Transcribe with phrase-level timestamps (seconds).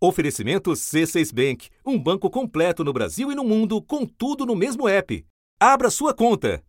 [0.00, 4.86] Oferecimento C6 Bank, um banco completo no Brasil e no mundo, com tudo no mesmo
[4.86, 5.26] app.
[5.58, 6.62] Abra sua conta.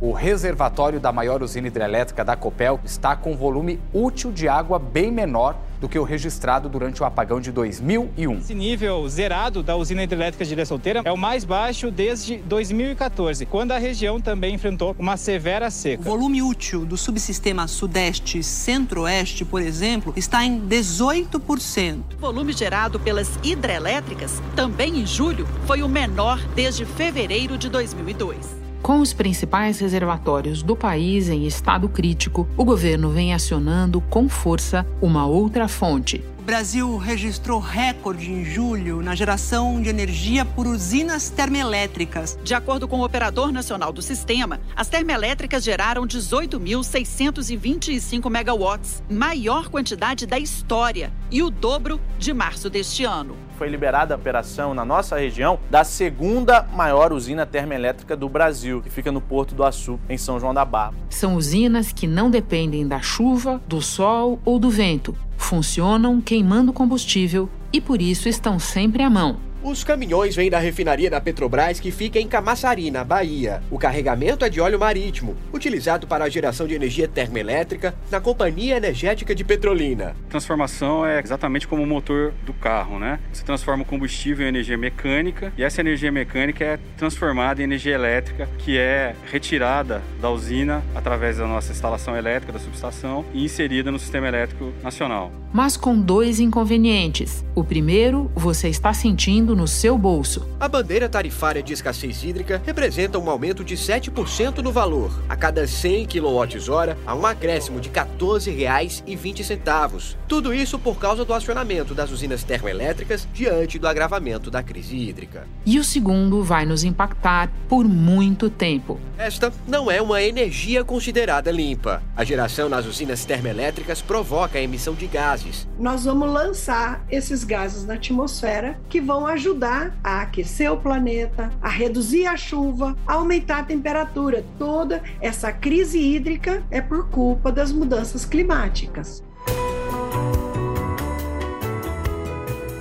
[0.00, 5.12] O reservatório da maior usina hidrelétrica da Copel está com volume útil de água bem
[5.12, 8.38] menor do que o registrado durante o apagão de 2001.
[8.38, 13.44] Esse nível zerado da usina hidrelétrica de Ilha Solteira é o mais baixo desde 2014,
[13.44, 16.00] quando a região também enfrentou uma severa seca.
[16.00, 22.14] O volume útil do subsistema Sudeste Centro-Oeste, por exemplo, está em 18%.
[22.16, 28.69] O volume gerado pelas hidrelétricas, também em julho, foi o menor desde fevereiro de 2002.
[28.82, 34.86] Com os principais reservatórios do país em estado crítico, o governo vem acionando com força
[35.02, 36.24] uma outra fonte.
[36.50, 42.36] O Brasil registrou recorde em julho na geração de energia por usinas termoelétricas.
[42.42, 50.26] De acordo com o operador nacional do sistema, as termoelétricas geraram 18.625 megawatts, maior quantidade
[50.26, 55.18] da história e o dobro de março deste ano foi liberada a operação na nossa
[55.18, 60.16] região da segunda maior usina termoelétrica do Brasil, que fica no Porto do Açu, em
[60.16, 60.94] São João da Barra.
[61.10, 65.14] São usinas que não dependem da chuva, do sol ou do vento.
[65.40, 69.49] Funcionam queimando combustível e por isso estão sempre à mão.
[69.62, 73.62] Os caminhões vêm da refinaria da Petrobras que fica em Camaçari, na Bahia.
[73.70, 78.78] O carregamento é de óleo marítimo, utilizado para a geração de energia termoelétrica na Companhia
[78.78, 80.16] Energética de Petrolina.
[80.28, 83.20] A transformação é exatamente como o motor do carro, né?
[83.30, 87.94] Você transforma o combustível em energia mecânica e essa energia mecânica é transformada em energia
[87.94, 93.90] elétrica, que é retirada da usina através da nossa instalação elétrica, da subestação e inserida
[93.92, 95.30] no sistema elétrico nacional.
[95.52, 97.44] Mas com dois inconvenientes.
[97.54, 100.46] O primeiro, você está sentindo no seu bolso.
[100.58, 105.10] A bandeira tarifária de escassez hídrica representa um aumento de 7% no valor.
[105.28, 110.16] A cada 100 kWh, há um acréscimo de R$ 14,20.
[110.26, 115.46] Tudo isso por causa do acionamento das usinas termoelétricas diante do agravamento da crise hídrica.
[115.66, 118.98] E o segundo vai nos impactar por muito tempo.
[119.18, 122.02] Esta não é uma energia considerada limpa.
[122.16, 125.68] A geração nas usinas termoelétricas provoca a emissão de gases.
[125.78, 131.50] Nós vamos lançar esses gases na atmosfera que vão ajudar ajudar a aquecer o planeta,
[131.62, 134.44] a reduzir a chuva, a aumentar a temperatura.
[134.58, 139.24] Toda essa crise hídrica é por culpa das mudanças climáticas.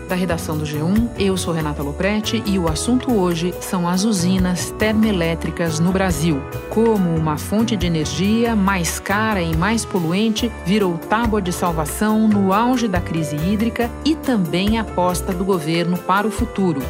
[0.09, 4.71] Da redação do G1, eu sou Renata Loprete e o assunto hoje são as usinas
[4.71, 6.41] termoelétricas no Brasil.
[6.67, 12.51] Como uma fonte de energia mais cara e mais poluente virou tábua de salvação no
[12.51, 16.81] auge da crise hídrica e também aposta do governo para o futuro.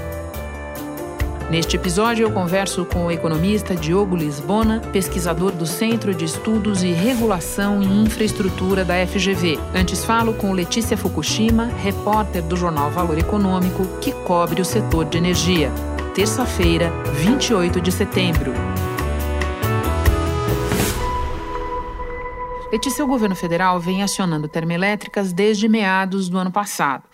[1.50, 6.92] Neste episódio, eu converso com o economista Diogo Lisbona, pesquisador do Centro de Estudos e
[6.92, 9.58] Regulação em Infraestrutura da FGV.
[9.74, 15.18] Antes, falo com Letícia Fukushima, repórter do jornal Valor Econômico, que cobre o setor de
[15.18, 15.72] energia.
[16.14, 18.54] Terça-feira, 28 de setembro.
[22.72, 27.06] Letícia, o governo federal vem acionando termoelétricas desde meados do ano passado.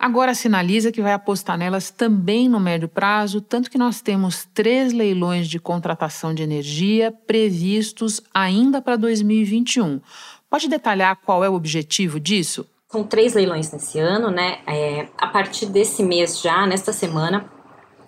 [0.00, 4.94] Agora sinaliza que vai apostar nelas também no médio prazo, tanto que nós temos três
[4.94, 10.00] leilões de contratação de energia previstos ainda para 2021.
[10.48, 12.66] Pode detalhar qual é o objetivo disso?
[12.88, 14.60] São três leilões nesse ano, né?
[14.66, 17.44] É, a partir desse mês já, nesta semana,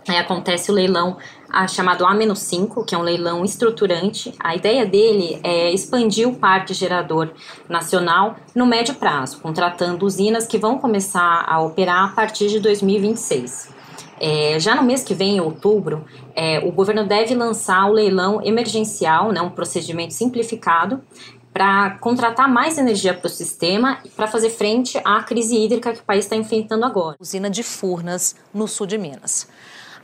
[0.08, 1.18] é, acontece o leilão
[1.52, 4.34] a, chamado A-5, que é um leilão estruturante.
[4.40, 7.30] A ideia dele é expandir o parque gerador
[7.68, 13.70] nacional no médio prazo, contratando usinas que vão começar a operar a partir de 2026.
[14.18, 16.04] É, já no mês que vem, em outubro,
[16.34, 21.02] é, o governo deve lançar o leilão emergencial, né, um procedimento simplificado,
[21.52, 26.04] para contratar mais energia para o sistema para fazer frente à crise hídrica que o
[26.04, 27.16] país está enfrentando agora.
[27.20, 29.46] Usina de Furnas, no sul de Minas.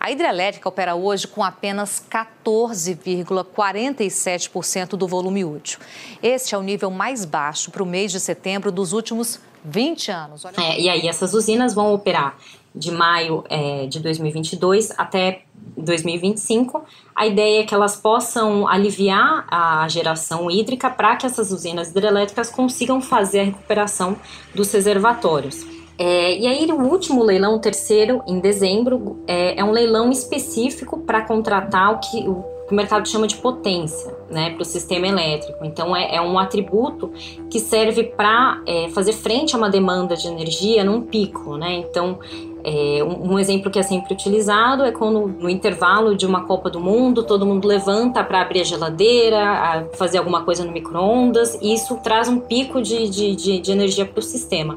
[0.01, 5.81] A hidrelétrica opera hoje com apenas 14,47% do volume útil.
[6.23, 10.45] Este é o nível mais baixo para o mês de setembro dos últimos 20 anos.
[10.57, 12.37] É, e aí, essas usinas vão operar
[12.75, 15.43] de maio é, de 2022 até
[15.77, 16.85] 2025.
[17.15, 22.51] A ideia é que elas possam aliviar a geração hídrica para que essas usinas hidrelétricas
[22.51, 24.17] consigam fazer a recuperação
[24.55, 25.78] dos reservatórios.
[25.99, 31.01] É, e aí, o último leilão, o terceiro, em dezembro, é, é um leilão específico
[31.01, 35.65] para contratar o que o, mercado chama de potência né, para o sistema elétrico.
[35.65, 37.11] Então, é, é, um atributo
[37.51, 41.57] que serve para é, fazer frente a uma demanda de energia num pico.
[41.57, 41.77] Né?
[41.77, 42.19] Então,
[42.65, 46.69] É, um, um, exemplo que é sempre utilizado é quando, no intervalo de uma Copa
[46.69, 51.73] do Mundo, todo mundo levanta para abrir a geladeira, fazer alguma coisa no micro-ondas, e
[51.73, 54.77] isso traz um pico de, de, de, de energia para o sistema.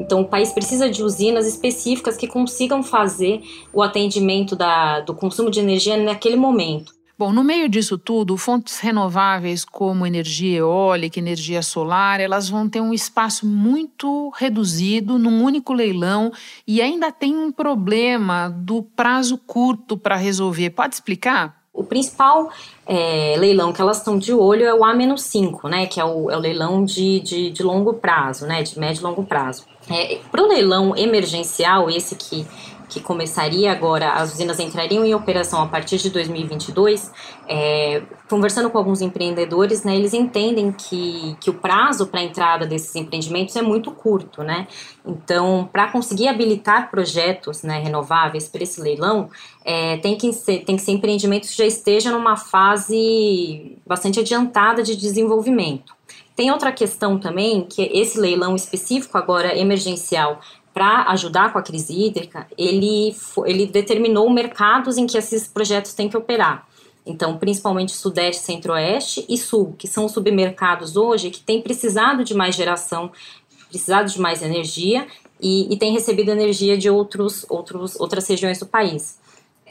[0.00, 3.42] Então, o país precisa de usinas específicas que consigam fazer
[3.72, 6.98] o atendimento da, do consumo de energia naquele momento.
[7.20, 12.80] Bom, no meio disso tudo, fontes renováveis como energia eólica, energia solar, elas vão ter
[12.80, 16.32] um espaço muito reduzido num único leilão
[16.66, 20.70] e ainda tem um problema do prazo curto para resolver.
[20.70, 21.60] Pode explicar?
[21.74, 22.50] O principal
[22.86, 26.36] é, leilão que elas estão de olho é o A-5, né, que é o, é
[26.38, 29.66] o leilão de, de, de, longo prazo, né, de médio e longo prazo.
[29.90, 32.46] É, para o leilão emergencial, esse que
[32.90, 37.12] que começaria agora, as usinas entrariam em operação a partir de 2022,
[37.48, 42.66] é, conversando com alguns empreendedores, né, eles entendem que, que o prazo para a entrada
[42.66, 44.66] desses empreendimentos é muito curto, né?
[45.06, 49.30] Então, para conseguir habilitar projetos né, renováveis para esse leilão,
[49.64, 54.82] é, tem, que ser, tem que ser empreendimentos que já estejam numa fase bastante adiantada
[54.82, 55.94] de desenvolvimento.
[56.40, 60.40] Tem outra questão também, que esse leilão específico agora emergencial
[60.72, 63.14] para ajudar com a crise hídrica, ele,
[63.44, 66.66] ele determinou mercados em que esses projetos têm que operar.
[67.04, 72.32] Então, principalmente Sudeste, Centro-Oeste e Sul, que são os submercados hoje que têm precisado de
[72.32, 73.12] mais geração,
[73.68, 75.06] precisado de mais energia
[75.38, 79.19] e, e têm recebido energia de outros, outros, outras regiões do país.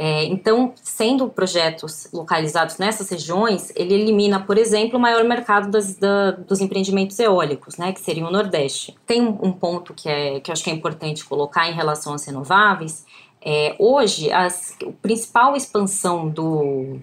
[0.02, 5.98] É, então, sendo projetos localizados nessas regiões, ele elimina, por exemplo, o maior mercado das,
[5.98, 8.96] da, dos empreendimentos eólicos, né, que seria o Nordeste.
[9.06, 12.24] Tem um, ponto que, é, que eu acho que é importante colocar em relação às
[12.24, 13.06] renováveis.
[13.42, 14.48] É, hoje, a
[15.02, 17.00] principal expansão do,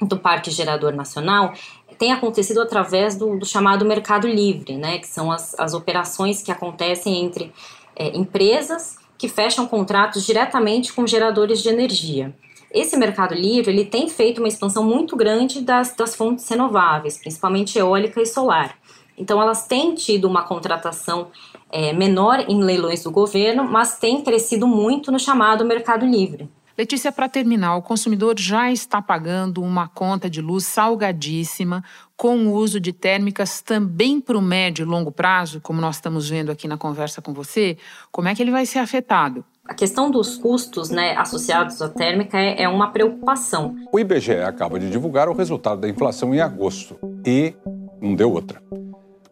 [0.00, 1.52] do Parque Gerador Nacional
[1.98, 6.50] tem acontecido através do, do chamado mercado livre, né, que são as, as operações que
[6.50, 7.52] acontecem entre
[7.94, 12.34] é, empresas que fecham contratos diretamente com geradores de energia.
[12.72, 17.78] Esse mercado livre ele tem feito uma expansão muito grande das, das fontes renováveis, principalmente
[17.78, 18.76] eólica e solar.
[19.16, 21.28] Então, elas têm tido uma contratação
[21.70, 26.50] é, menor em leilões do governo, mas têm crescido muito no chamado mercado livre.
[26.82, 31.84] Letícia, para terminar, o consumidor já está pagando uma conta de luz salgadíssima
[32.16, 36.28] com o uso de térmicas também para o médio e longo prazo, como nós estamos
[36.28, 37.78] vendo aqui na conversa com você.
[38.10, 39.44] Como é que ele vai ser afetado?
[39.64, 43.76] A questão dos custos né, associados à térmica é, é uma preocupação.
[43.92, 47.54] O IBGE acaba de divulgar o resultado da inflação em agosto e
[48.00, 48.60] não deu outra.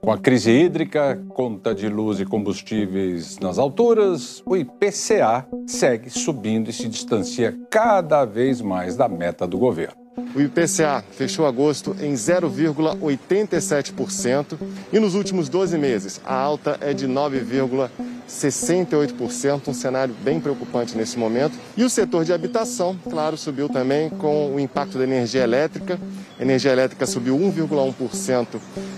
[0.00, 6.70] Com a crise hídrica, conta de luz e combustíveis nas alturas, o IPCA segue subindo
[6.70, 9.94] e se distancia cada vez mais da meta do governo.
[10.34, 14.58] O IPCA fechou agosto em 0,87%
[14.90, 17.06] e nos últimos 12 meses a alta é de
[18.30, 21.58] 9,68%, um cenário bem preocupante nesse momento.
[21.76, 25.98] E o setor de habitação, claro, subiu também com o impacto da energia elétrica.
[26.38, 28.46] A energia elétrica subiu 1,1%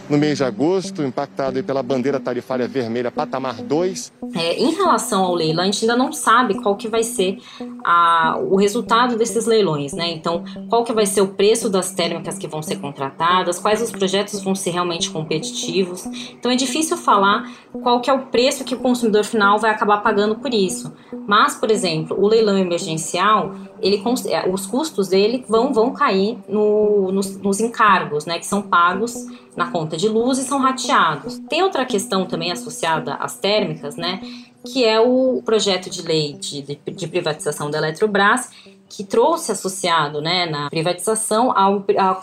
[0.09, 4.13] no mês de agosto, impactado pela bandeira tarifária vermelha patamar 2.
[4.35, 7.39] É, em relação ao leilão, a gente ainda não sabe qual que vai ser
[7.85, 10.11] a, o resultado desses leilões, né?
[10.11, 13.91] Então, qual que vai ser o preço das térmicas que vão ser contratadas, quais os
[13.91, 16.05] projetos vão ser realmente competitivos.
[16.33, 17.51] Então, é difícil falar
[17.83, 20.93] qual que é o preço que o consumidor final vai acabar pagando por isso.
[21.27, 27.11] Mas, por exemplo, o leilão emergencial, ele, é, os custos dele vão, vão cair no,
[27.13, 29.15] nos, nos encargos, né, que são pagos
[29.57, 31.39] na conta de luz e são rateados.
[31.49, 34.21] Tem outra questão também associada às térmicas, né,
[34.65, 38.51] que é o projeto de lei de, de, de privatização da Eletrobras,
[38.95, 41.67] que trouxe associado né, na privatização a,
[41.99, 42.23] a,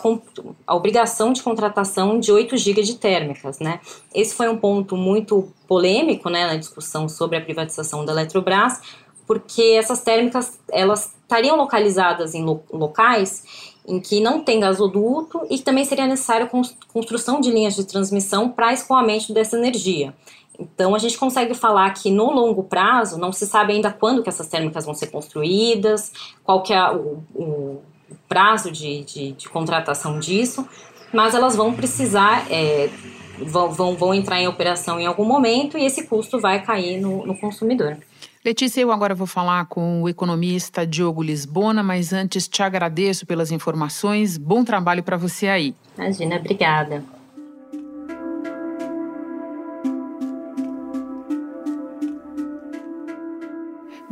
[0.66, 3.58] a, obrigação de contratação de 8 GB de térmicas.
[3.58, 3.80] Né?
[4.14, 8.80] Esse foi um ponto muito polêmico né, na discussão sobre a privatização da Eletrobras,
[9.26, 15.58] porque essas térmicas elas estariam localizadas em lo, locais em que não tem gasoduto e
[15.58, 16.48] também seria necessário
[16.92, 20.14] construção de linhas de transmissão para escoamento dessa energia.
[20.58, 24.28] Então a gente consegue falar que no longo prazo não se sabe ainda quando que
[24.28, 26.12] essas térmicas vão ser construídas,
[26.44, 27.82] qual que é o, o
[28.28, 30.66] prazo de, de, de, contratação disso,
[31.12, 32.90] mas elas vão precisar, é,
[33.38, 37.26] vão, vão, vão entrar em operação em algum momento e esse custo vai cair no,
[37.26, 37.96] no consumidor.
[38.42, 43.50] Letícia, eu agora vou falar com o economista Diogo Lisbona, mas antes te agradeço pelas
[43.50, 44.38] informações.
[44.38, 45.74] Bom trabalho para você aí.
[45.98, 47.04] Imagina, obrigada.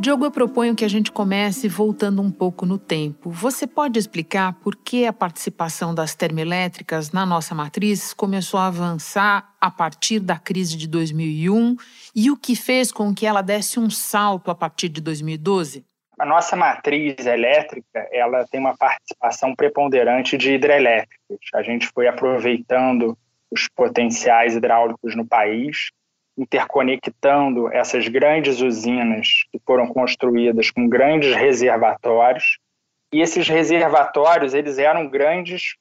[0.01, 3.29] Diogo, eu proponho que a gente comece voltando um pouco no tempo.
[3.29, 9.53] Você pode explicar por que a participação das termoelétricas na nossa matriz começou a avançar
[9.59, 11.75] a partir da crise de 2001
[12.15, 15.83] e o que fez com que ela desse um salto a partir de 2012?
[16.17, 21.39] A nossa matriz elétrica ela tem uma participação preponderante de hidrelétricas.
[21.53, 23.17] A gente foi aproveitando
[23.51, 25.89] os potenciais hidráulicos no país
[26.39, 32.59] interconectando essas grandes usinas que foram construídas com grandes reservatórios.
[33.11, 35.75] E esses reservatórios, eles eram grandes,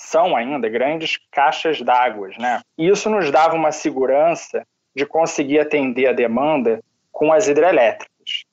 [0.00, 2.62] são ainda grandes caixas d'água, né?
[2.78, 4.66] E isso nos dava uma segurança
[4.96, 6.80] de conseguir atender a demanda
[7.12, 8.44] com as hidrelétricas.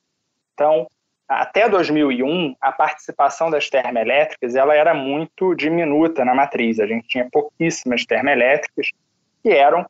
[0.52, 0.86] Então,
[1.26, 6.78] até 2001, a participação das termoelétricas ela era muito diminuta na matriz.
[6.78, 8.90] A gente tinha pouquíssimas termoelétricas
[9.42, 9.86] que eram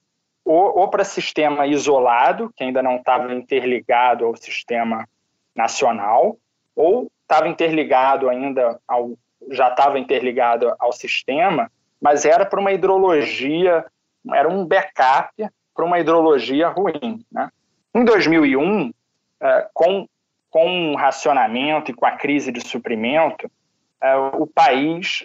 [0.49, 5.07] ou, ou para sistema isolado, que ainda não estava interligado ao sistema
[5.55, 6.39] nacional,
[6.75, 9.13] ou estava interligado ainda ao
[9.51, 13.85] já estava interligado ao sistema, mas era para uma hidrologia,
[14.35, 15.33] era um backup
[15.75, 17.25] para uma hidrologia ruim.
[17.31, 17.49] Né?
[17.95, 18.93] Em 2001,
[19.41, 20.07] eh, com,
[20.51, 23.51] com o racionamento e com a crise de suprimento,
[24.03, 25.25] eh, o país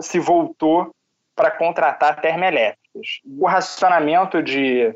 [0.00, 0.92] se voltou
[1.36, 2.83] para contratar termoelétricas.
[3.38, 4.94] O racionamento de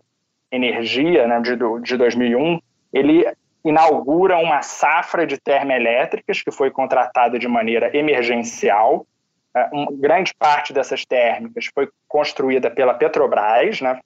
[0.51, 2.61] energia né, de, de 2001,
[2.93, 3.27] ele
[3.65, 9.07] inaugura uma safra de termoelétricas que foi contratada de maneira emergencial.
[9.55, 14.01] É, grande parte dessas térmicas foi construída pela Petrobras, né,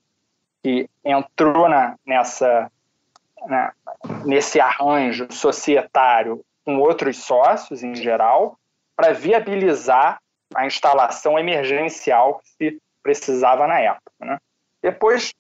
[0.63, 2.71] que entrou na, nessa,
[3.47, 3.73] né,
[4.25, 8.57] nesse arranjo societário com outros sócios em geral,
[8.97, 10.21] para viabilizar
[10.55, 14.13] a instalação emergencial que se precisava na época.
[14.21, 14.39] Né?
[14.81, 15.33] Depois,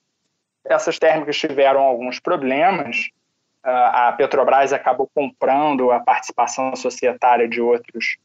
[0.64, 3.08] essas térmicas tiveram alguns problemas.
[3.64, 8.16] A Petrobras acabou comprando a participação societária de outros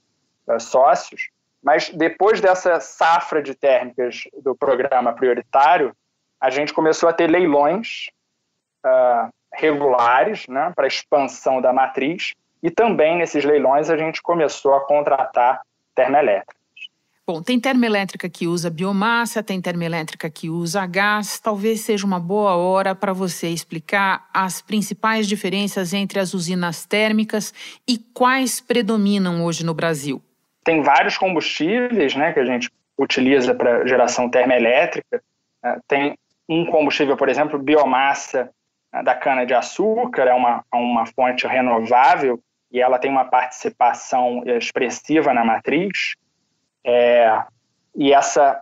[0.48, 1.30] uh, sócios,
[1.64, 5.96] mas depois dessa safra de térmicas do programa prioritário,
[6.42, 8.08] a gente começou a ter leilões
[8.86, 14.86] uh, regulares né, para expansão da matriz, e também nesses leilões a gente começou a
[14.86, 15.62] contratar
[15.94, 16.56] termoelétrica.
[17.30, 21.42] Bom, tem termoelétrica que usa biomassa, tem termoelétrica que usa gás.
[21.42, 27.54] Talvez seja uma boa hora para você explicar as principais diferenças entre as usinas térmicas
[27.86, 30.24] e quais predominam hoje no Brasil.
[30.64, 35.22] Tem vários combustíveis né, que a gente utiliza para geração termoelétrica.
[35.66, 36.18] É, tem
[36.48, 38.50] um combustível, por exemplo, biomassa
[38.94, 42.40] né, da cana-de-açúcar, é uma, é uma fonte renovável
[42.72, 46.16] e ela tem uma participação expressiva na matriz.
[46.88, 47.44] É,
[47.94, 48.62] e essa,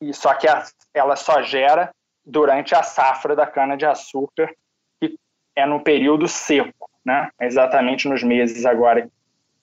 [0.00, 1.90] e só que a, ela só gera
[2.24, 4.52] durante a safra da cana-de-açúcar,
[5.00, 5.16] que
[5.56, 7.30] é no período seco, né?
[7.40, 9.08] exatamente nos meses agora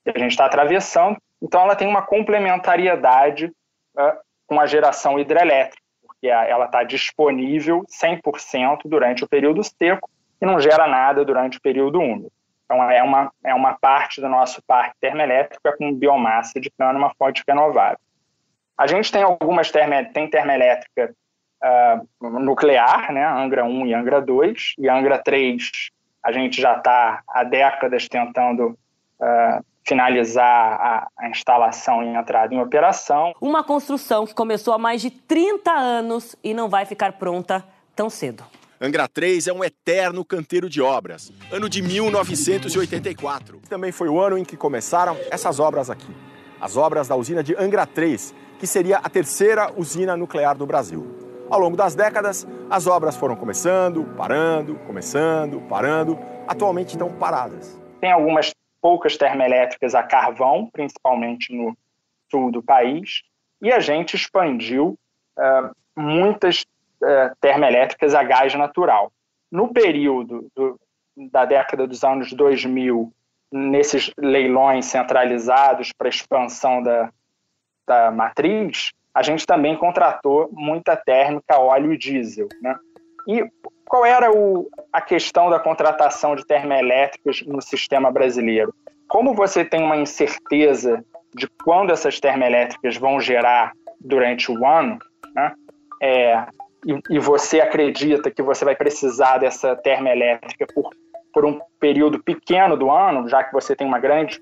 [0.04, 1.18] que a gente está atravessando.
[1.40, 3.46] Então, ela tem uma complementariedade
[3.96, 10.10] uh, com a geração hidrelétrica, porque ela está disponível 100% durante o período seco
[10.42, 12.32] e não gera nada durante o período úmido.
[12.74, 16.98] Então, é uma, é uma parte do nosso parque termoelétrico é com biomassa de cana,
[16.98, 18.00] uma fonte renovável.
[18.76, 21.14] A gente tem algumas termo, tem termoelétrica
[21.64, 25.70] uh, nuclear, né, Angra 1 e Angra 2, e Angra 3
[26.24, 32.60] a gente já está há décadas tentando uh, finalizar a, a, instalação e entrada em
[32.60, 33.34] operação.
[33.40, 37.64] Uma construção que começou há mais de 30 anos e não vai ficar pronta
[37.94, 38.44] tão cedo.
[38.86, 41.32] Angra 3 é um eterno canteiro de obras.
[41.50, 43.62] Ano de 1984.
[43.70, 46.14] Também foi o ano em que começaram essas obras aqui.
[46.60, 51.08] As obras da usina de Angra 3, que seria a terceira usina nuclear do Brasil.
[51.50, 56.20] Ao longo das décadas, as obras foram começando, parando, começando, parando.
[56.46, 57.82] Atualmente estão paradas.
[58.02, 61.74] Tem algumas poucas termoelétricas a carvão, principalmente no
[62.30, 63.22] sul do país,
[63.62, 65.00] e a gente expandiu
[65.40, 66.66] uh, muitas
[67.40, 69.12] termoelétricas a gás natural.
[69.52, 70.80] No período do,
[71.32, 73.12] da década dos anos 2000,
[73.52, 77.12] nesses leilões centralizados para expansão da,
[77.88, 82.48] da matriz, a gente também contratou muita térmica óleo e diesel.
[82.62, 82.76] Né?
[83.28, 83.46] E
[83.86, 88.74] qual era o, a questão da contratação de termoelétricas no sistema brasileiro?
[89.08, 91.06] Como você tem uma incerteza
[91.36, 94.98] de quando essas termoelétricas vão gerar durante o ano,
[95.36, 95.54] né?
[96.02, 96.46] é,
[97.10, 100.90] e, você acredita que você vai precisar dessa termoelétrica por,
[101.34, 104.42] por um período pequeno do ano, já que você tem uma grande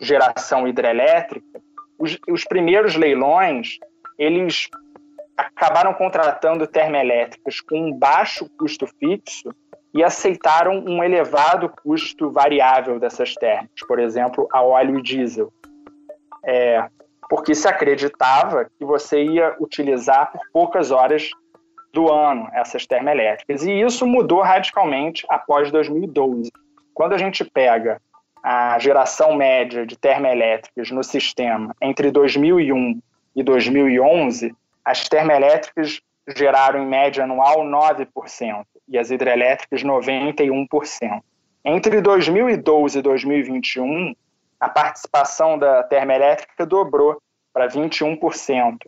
[0.00, 1.60] geração hidrelétrica,
[1.98, 3.78] os, os primeiros leilões,
[4.18, 4.68] eles
[5.36, 9.54] acabaram contratando termoelétricas com um baixo custo fixo
[9.94, 15.52] e aceitaram um elevado custo variável dessas térmicas, por exemplo, a óleo e diesel.
[16.44, 16.88] É,
[17.28, 21.30] porque se acreditava que você ia utilizar por poucas horas
[21.92, 23.62] do ano essas termoelétricas.
[23.62, 26.50] E isso mudou radicalmente após 2012.
[26.94, 28.00] Quando a gente pega
[28.42, 33.00] a geração média de termoelétricas no sistema entre 2001
[33.34, 34.54] e 2011,
[34.84, 36.00] as termoelétricas
[36.36, 41.20] geraram em média anual 9% e as hidrelétricas 91%.
[41.64, 44.14] Entre 2012 e 2021,
[44.60, 47.20] a participação da termoelétrica dobrou
[47.52, 48.78] para 21%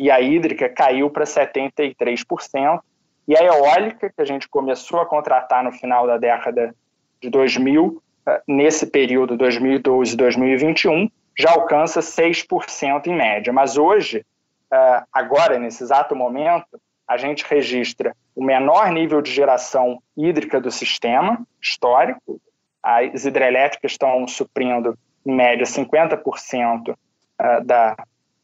[0.00, 2.80] e a hídrica caiu para 73%.
[3.28, 6.74] E a eólica, que a gente começou a contratar no final da década
[7.20, 11.06] de 2000, eh, nesse período 2012 2021,
[11.38, 13.52] já alcança 6% em média.
[13.52, 14.24] Mas hoje,
[14.72, 20.70] eh, agora, nesse exato momento, a gente registra o menor nível de geração hídrica do
[20.70, 22.40] sistema histórico.
[22.82, 26.96] As hidrelétricas estão suprindo, em média, 50%
[27.38, 27.96] eh, da,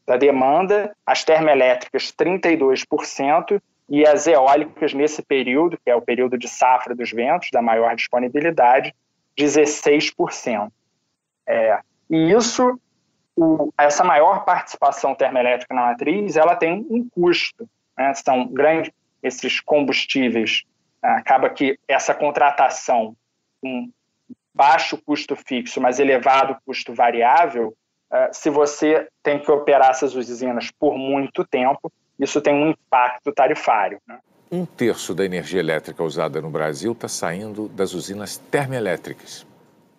[0.06, 6.48] da demanda, as termoelétricas 32% e as eólicas nesse período, que é o período de
[6.48, 8.94] safra dos ventos, da maior disponibilidade,
[9.38, 10.70] 16%.
[11.46, 12.80] É, e isso,
[13.34, 17.68] o, essa maior participação termoelétrica na matriz, ela tem um custo.
[17.96, 18.14] Né?
[18.14, 20.62] São grandes esses combustíveis.
[21.02, 23.16] Acaba que essa contratação
[23.60, 23.90] com
[24.54, 27.76] baixo custo fixo, mas elevado custo variável,
[28.32, 34.00] se você tem que operar essas usinas por muito tempo, isso tem um impacto tarifário.
[34.06, 34.18] Né?
[34.50, 39.46] Um terço da energia elétrica usada no Brasil está saindo das usinas termoelétricas.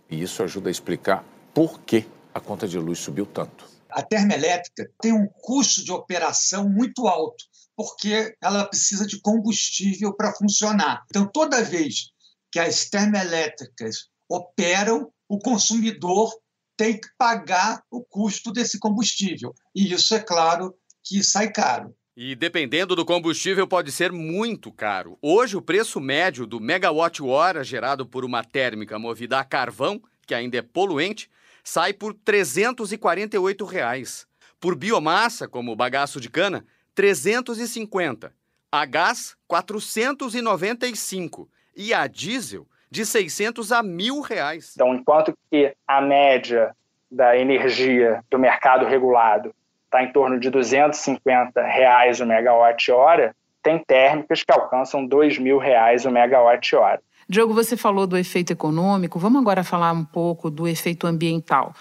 [0.10, 1.24] E isso ajuda a explicar
[1.54, 3.66] por que a conta de luz subiu tanto.
[3.90, 7.44] A termoelétrica tem um custo de operação muito alto,
[7.76, 11.04] porque ela precisa de combustível para funcionar.
[11.10, 12.12] Então, toda vez
[12.52, 16.32] que as termoelétricas operam, o consumidor
[16.78, 19.54] tem que pagar o custo desse combustível.
[19.76, 21.96] E isso, é claro, que sai caro.
[22.16, 25.18] E dependendo do combustível, pode ser muito caro.
[25.22, 30.58] Hoje, o preço médio do megawatt-hora gerado por uma térmica movida a carvão, que ainda
[30.58, 31.30] é poluente,
[31.64, 34.26] sai por 348 reais.
[34.60, 36.66] Por biomassa, como bagaço de cana, R$
[36.96, 38.34] 350.
[38.72, 41.50] A gás, R$ 495.
[41.76, 44.74] E a diesel, de 600 a mil reais.
[44.76, 46.76] Então, enquanto que a média
[47.10, 49.54] da energia do mercado regulado
[49.86, 56.06] está em torno de 250 reais o megawatt-hora, tem térmicas que alcançam 2 mil reais
[56.06, 57.02] o megawatt-hora.
[57.30, 61.74] Diogo, você falou do efeito econômico, vamos agora falar um pouco do efeito ambiental.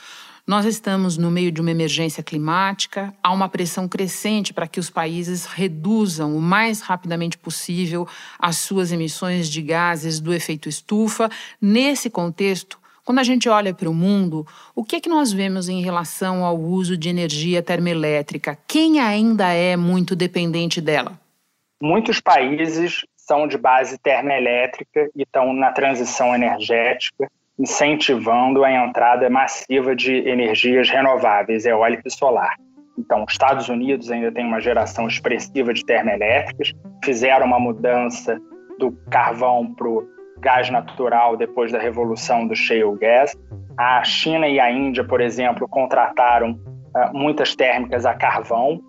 [0.47, 4.89] Nós estamos no meio de uma emergência climática, há uma pressão crescente para que os
[4.89, 8.07] países reduzam o mais rapidamente possível
[8.39, 11.29] as suas emissões de gases do efeito estufa.
[11.61, 15.69] Nesse contexto, quando a gente olha para o mundo, o que é que nós vemos
[15.69, 18.57] em relação ao uso de energia termoelétrica?
[18.69, 21.19] Quem ainda é muito dependente dela?
[21.83, 27.29] Muitos países são de base termoelétrica e estão na transição energética
[27.59, 32.55] incentivando a entrada massiva de energias renováveis, eólica e solar.
[32.99, 36.73] Então, os Estados Unidos ainda tem uma geração expressiva de termoelétricas,
[37.05, 38.39] fizeram uma mudança
[38.79, 40.07] do carvão para o
[40.39, 43.35] gás natural depois da revolução do shale gas.
[43.79, 48.81] A China e a Índia, por exemplo, contrataram uh, muitas térmicas a carvão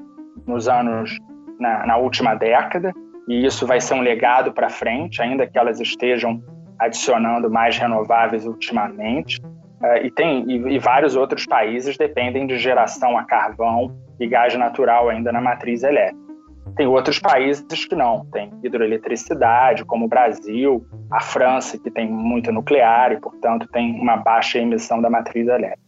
[0.46, 1.18] nos anos
[1.60, 2.94] na, na última década,
[3.28, 6.42] e isso vai ser um legado para frente, ainda que elas estejam
[6.80, 9.40] adicionando mais renováveis ultimamente.
[9.42, 14.56] Uh, e tem e, e, vários outros países dependem de geração a carvão e gás
[14.56, 16.28] natural ainda na matriz elétrica.
[16.76, 22.52] Tem outros países que não, tem hidroeletricidade, como o Brasil, a França, que tem muita
[22.52, 25.88] nuclear e, portanto, tem uma baixa emissão da matriz elétrica.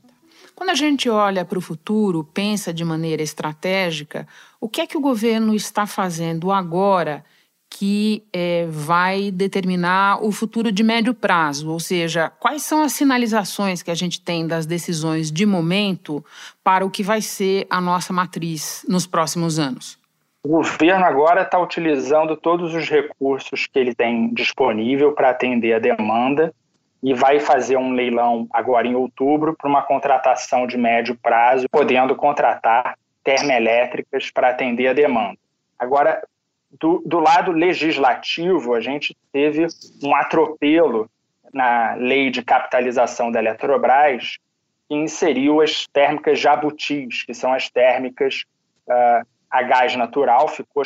[0.55, 4.27] Quando a gente olha para o futuro, pensa de maneira estratégica,
[4.59, 7.23] o que é que o governo está fazendo agora
[7.69, 13.83] que é, vai determinar o futuro de médio prazo, ou seja, quais são as sinalizações
[13.83, 16.25] que a gente tem das decisões de momento
[16.63, 19.99] para o que vai ser a nossa matriz nos próximos anos?
[20.43, 25.79] O governo agora está utilizando todos os recursos que ele tem disponível para atender a
[25.79, 26.53] demanda
[27.03, 32.15] e vai fazer um leilão agora em outubro para uma contratação de médio prazo, podendo
[32.15, 35.37] contratar termoelétricas para atender a demanda.
[35.77, 36.21] Agora,
[36.71, 39.65] do, do lado legislativo, a gente teve
[40.03, 41.09] um atropelo
[41.53, 44.37] na lei de capitalização da Eletrobras,
[44.87, 48.43] que inseriu as térmicas jabutis, que são as térmicas
[48.87, 50.83] uh, a gás natural, ficou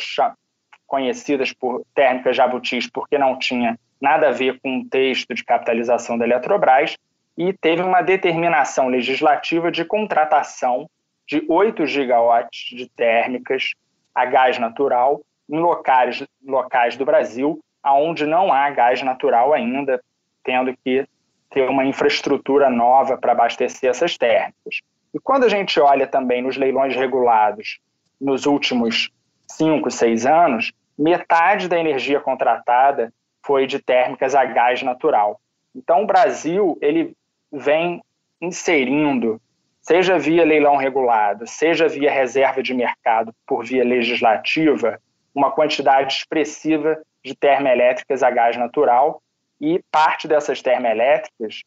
[0.86, 6.16] conhecidas por térmicas jabutis porque não tinha nada a ver com o texto de capitalização
[6.16, 6.96] da Eletrobras,
[7.36, 10.88] e teve uma determinação legislativa de contratação
[11.26, 13.72] de 8 gigawatts de térmicas
[14.14, 17.60] a gás natural em locais, locais do Brasil
[17.92, 20.02] onde não há gás natural ainda,
[20.42, 21.06] tendo que
[21.50, 24.80] ter uma infraestrutura nova para abastecer essas térmicas.
[25.12, 27.78] E quando a gente olha também nos leilões regulados
[28.20, 29.10] nos últimos
[29.46, 33.12] cinco, seis anos, metade da energia contratada
[33.44, 35.40] foi de térmicas a gás natural.
[35.74, 37.14] Então, o Brasil ele
[37.52, 38.02] vem
[38.40, 39.40] inserindo,
[39.80, 44.98] seja via leilão regulado, seja via reserva de mercado por via legislativa,
[45.34, 49.22] uma quantidade expressiva de termoelétricas a gás natural
[49.60, 51.62] e parte dessas termoelétricas,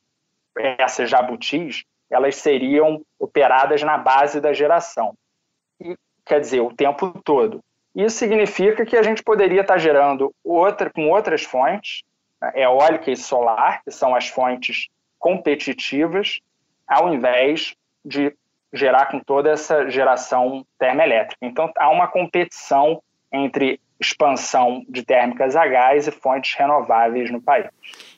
[0.80, 5.16] essas jabutis, elas seriam operadas na base da geração.
[5.80, 7.64] E, quer dizer, o tempo todo.
[7.96, 12.04] Isso significa que a gente poderia estar gerando outra, com outras fontes,
[12.40, 16.40] né, eólica e solar, que são as fontes competitivas,
[16.88, 17.76] ao invés
[18.06, 18.34] de
[18.72, 21.38] gerar com toda essa geração termoelétrica.
[21.42, 23.02] Então, há uma competição
[23.32, 27.68] entre expansão de térmicas a gás e fontes renováveis no país.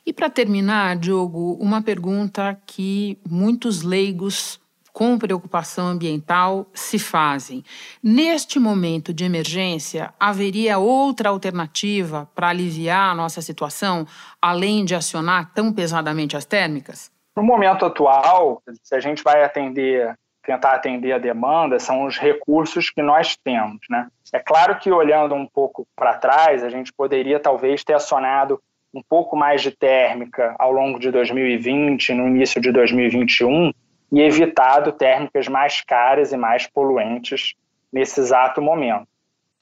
[0.05, 4.59] E para terminar, Diogo, uma pergunta que muitos leigos
[4.91, 7.63] com preocupação ambiental se fazem.
[8.03, 14.05] Neste momento de emergência, haveria outra alternativa para aliviar a nossa situação,
[14.41, 17.09] além de acionar tão pesadamente as térmicas?
[17.37, 20.13] No momento atual, se a gente vai atender
[20.49, 24.07] tentar atender a demanda são os recursos que nós temos, né?
[24.33, 28.59] É claro que olhando um pouco para trás, a gente poderia talvez ter acionado
[28.91, 33.71] um pouco mais de térmica ao longo de 2020, no início de 2021,
[34.11, 37.53] e evitado térmicas mais caras e mais poluentes
[37.93, 39.07] nesse exato momento.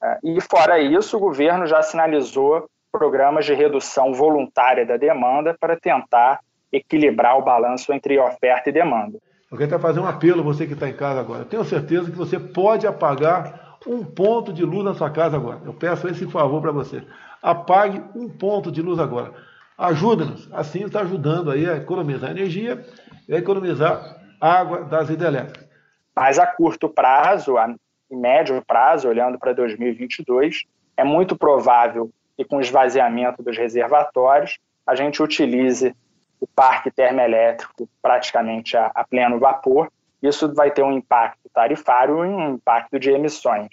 [0.02, 5.78] É, e fora isso, o governo já sinalizou programas de redução voluntária da demanda para
[5.78, 6.40] tentar
[6.72, 9.18] equilibrar o balanço entre oferta e demanda.
[9.50, 11.42] Eu quero até fazer um apelo, você que está em casa agora.
[11.42, 15.60] Eu tenho certeza que você pode apagar um ponto de luz na sua casa agora.
[15.64, 17.02] Eu peço esse favor para você.
[17.42, 19.32] Apague um ponto de luz agora.
[19.76, 20.52] Ajuda-nos.
[20.52, 22.84] Assim está ajudando aí a economizar energia
[23.26, 25.66] e a economizar água das hidrelétricas.
[26.14, 27.74] Mas a curto prazo, a
[28.10, 30.64] médio prazo, olhando para 2022,
[30.96, 35.94] é muito provável que com o esvaziamento dos reservatórios a gente utilize
[36.40, 39.90] o parque termoelétrico praticamente a, a pleno vapor,
[40.22, 43.68] isso vai ter um impacto tarifário e um impacto de emissões.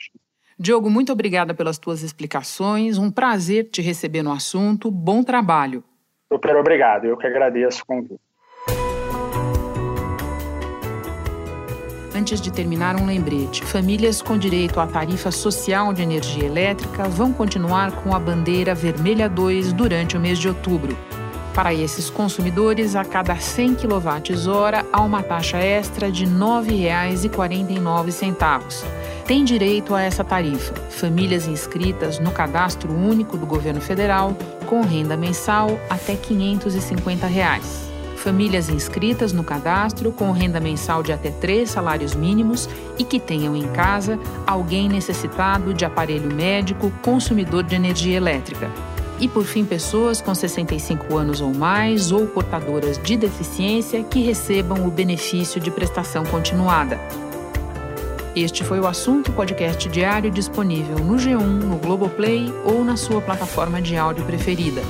[0.58, 2.98] Diogo, muito obrigada pelas tuas explicações.
[2.98, 4.90] Um prazer te receber no assunto.
[4.90, 5.84] Bom trabalho.
[6.32, 7.06] Super obrigado.
[7.06, 8.22] Eu que agradeço o convite.
[12.16, 17.34] Antes de terminar, um lembrete: famílias com direito à tarifa social de energia elétrica vão
[17.34, 20.96] continuar com a bandeira vermelha 2 durante o mês de outubro.
[21.56, 28.84] Para esses consumidores, a cada 100 kWh há uma taxa extra de R$ 9,49.
[29.26, 35.16] Tem direito a essa tarifa famílias inscritas no Cadastro Único do Governo Federal com renda
[35.16, 37.90] mensal até 550 reais.
[38.18, 43.56] Famílias inscritas no cadastro com renda mensal de até três salários mínimos e que tenham
[43.56, 48.70] em casa alguém necessitado de aparelho médico consumidor de energia elétrica
[49.20, 54.86] e, por fim, pessoas com 65 anos ou mais ou portadoras de deficiência que recebam
[54.86, 57.00] o benefício de prestação continuada.
[58.36, 63.82] Este foi o assunto podcast diário disponível no G1, no Globoplay ou na sua plataforma
[63.82, 64.82] de áudio preferida.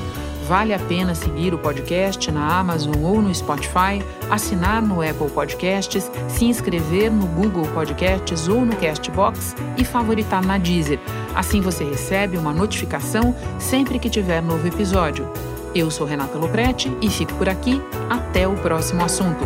[0.48, 6.12] Vale a pena seguir o podcast na Amazon ou no Spotify, assinar no Apple Podcasts,
[6.28, 11.00] se inscrever no Google Podcasts ou no Castbox e favoritar na Deezer.
[11.34, 15.28] Assim você recebe uma notificação sempre que tiver novo episódio.
[15.74, 17.82] Eu sou Renata Loprete e fico por aqui.
[18.08, 19.46] Até o próximo assunto.